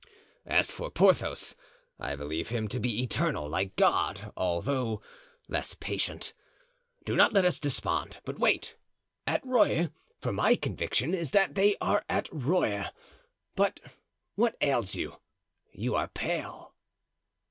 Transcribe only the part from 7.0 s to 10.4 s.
Do not let us despond, but wait at Rueil, for